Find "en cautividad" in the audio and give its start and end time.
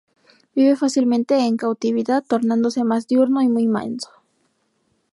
1.37-2.23